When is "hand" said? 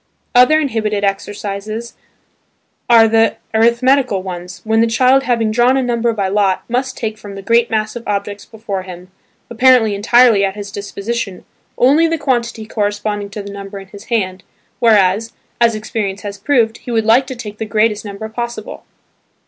14.05-14.41